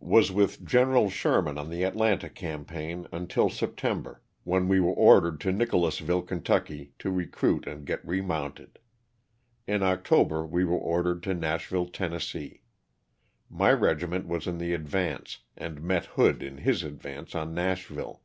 [0.00, 1.10] Was with Gen.
[1.10, 6.92] Sherman on the Atlanta campaign until September when we were ordered to Nicholas ville, Ky.,
[6.98, 8.78] to recruit and get remounted.
[9.66, 12.18] In Octo ber we were ordered to Nashville, Tenn.
[13.50, 18.22] My regi ment was in the advance and met Hood in his advance on Nashville.